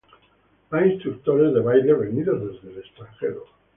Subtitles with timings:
[0.71, 3.45] Hay instructores de baile venidos desde el extranjero.